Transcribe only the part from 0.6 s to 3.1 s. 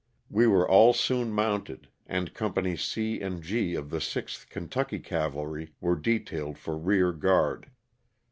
all soon mounted, and Companies